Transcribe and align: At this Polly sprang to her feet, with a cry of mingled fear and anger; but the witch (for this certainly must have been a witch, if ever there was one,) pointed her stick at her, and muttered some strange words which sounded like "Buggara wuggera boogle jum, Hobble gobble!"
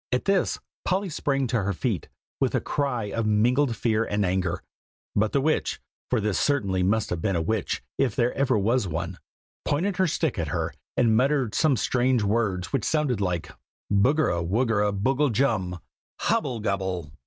At 0.11 0.25
this 0.25 0.57
Polly 0.83 1.09
sprang 1.09 1.45
to 1.45 1.61
her 1.61 1.73
feet, 1.73 2.09
with 2.39 2.55
a 2.55 2.59
cry 2.59 3.11
of 3.11 3.27
mingled 3.27 3.75
fear 3.75 4.03
and 4.03 4.25
anger; 4.25 4.63
but 5.15 5.31
the 5.31 5.41
witch 5.41 5.79
(for 6.09 6.19
this 6.19 6.39
certainly 6.39 6.81
must 6.81 7.11
have 7.11 7.21
been 7.21 7.35
a 7.35 7.41
witch, 7.43 7.83
if 7.99 8.17
ever 8.17 8.33
there 8.33 8.57
was 8.57 8.87
one,) 8.87 9.19
pointed 9.63 9.97
her 9.97 10.07
stick 10.07 10.39
at 10.39 10.47
her, 10.47 10.73
and 10.97 11.15
muttered 11.15 11.53
some 11.53 11.77
strange 11.77 12.23
words 12.23 12.73
which 12.73 12.83
sounded 12.83 13.21
like 13.21 13.51
"Buggara 13.93 14.41
wuggera 14.43 14.91
boogle 14.91 15.31
jum, 15.31 15.79
Hobble 16.21 16.61
gobble!" 16.61 17.11